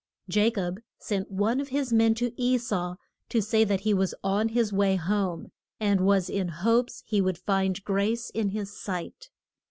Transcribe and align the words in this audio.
Ja 0.27 0.49
cob 0.49 0.79
sent 0.97 1.29
one 1.29 1.59
of 1.59 1.67
his 1.67 1.93
men 1.93 2.15
to 2.15 2.33
E 2.35 2.57
sau 2.57 2.95
to 3.29 3.39
say 3.39 3.63
that 3.63 3.81
he 3.81 3.93
was 3.93 4.15
on 4.23 4.49
his 4.49 4.73
way 4.73 4.95
home, 4.95 5.51
and 5.79 6.01
was 6.01 6.27
in 6.27 6.47
hopes 6.47 7.03
he 7.05 7.21
would 7.21 7.37
find 7.37 7.83
grace 7.83 8.31
in 8.31 8.49
his 8.49 8.75
sight. 8.75 9.29